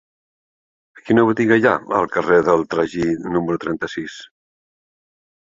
Quina 1.09 1.25
botiga 1.27 1.57
hi 1.59 1.67
ha 1.71 1.73
al 1.99 2.07
carrer 2.15 2.39
del 2.49 2.65
Tragí 2.73 3.07
número 3.37 3.61
trenta-sis? 3.67 4.19